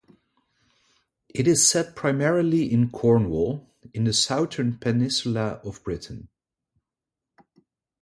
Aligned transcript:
It 1.29 1.47
is 1.47 1.69
set 1.69 1.95
primarily 1.95 2.73
in 2.73 2.89
Cornwall 2.89 3.69
in 3.93 4.05
the 4.05 4.13
southern 4.13 4.79
peninsula 4.79 5.61
of 5.63 5.83
Britain. 5.83 6.27